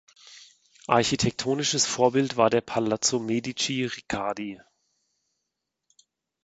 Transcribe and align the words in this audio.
Architektonisches 0.87 1.85
Vorbild 1.85 2.35
war 2.35 2.49
der 2.49 2.61
Palazzo 2.61 3.19
Medici 3.19 3.83
Riccardi. 3.85 4.59